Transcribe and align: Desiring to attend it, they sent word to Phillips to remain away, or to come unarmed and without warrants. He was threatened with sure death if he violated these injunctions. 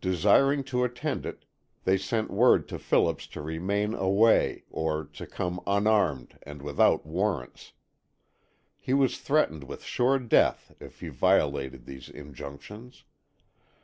Desiring 0.00 0.62
to 0.62 0.84
attend 0.84 1.26
it, 1.26 1.44
they 1.82 1.98
sent 1.98 2.30
word 2.30 2.68
to 2.68 2.78
Phillips 2.78 3.26
to 3.26 3.42
remain 3.42 3.94
away, 3.94 4.62
or 4.70 5.02
to 5.14 5.26
come 5.26 5.60
unarmed 5.66 6.38
and 6.44 6.62
without 6.62 7.04
warrants. 7.04 7.72
He 8.76 8.94
was 8.94 9.18
threatened 9.18 9.64
with 9.64 9.82
sure 9.82 10.20
death 10.20 10.72
if 10.78 11.00
he 11.00 11.08
violated 11.08 11.84
these 11.86 12.08
injunctions. 12.08 13.02